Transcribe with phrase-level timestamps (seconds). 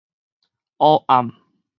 [0.79, 1.31] 烏暗